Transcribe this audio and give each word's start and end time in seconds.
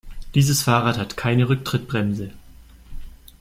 Dieses 0.33 0.63
Fahrrad 0.63 0.97
hat 0.97 1.15
keine 1.15 1.47
Rücktrittbremse. 1.47 2.31